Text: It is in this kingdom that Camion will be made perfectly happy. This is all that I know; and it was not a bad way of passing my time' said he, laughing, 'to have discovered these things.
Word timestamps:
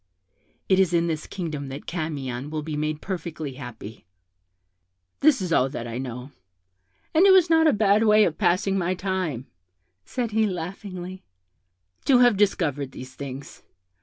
It 0.67 0.79
is 0.79 0.95
in 0.95 1.05
this 1.05 1.27
kingdom 1.27 1.67
that 1.67 1.85
Camion 1.85 2.49
will 2.49 2.63
be 2.63 2.75
made 2.75 3.01
perfectly 3.03 3.53
happy. 3.53 4.07
This 5.19 5.43
is 5.43 5.53
all 5.53 5.69
that 5.69 5.85
I 5.87 5.99
know; 5.99 6.31
and 7.13 7.27
it 7.27 7.31
was 7.31 7.51
not 7.51 7.67
a 7.67 7.71
bad 7.71 8.05
way 8.05 8.23
of 8.23 8.39
passing 8.39 8.79
my 8.79 8.95
time' 8.95 9.45
said 10.03 10.31
he, 10.31 10.47
laughing, 10.47 11.21
'to 12.05 12.17
have 12.17 12.35
discovered 12.35 12.93
these 12.93 13.13
things. 13.13 13.61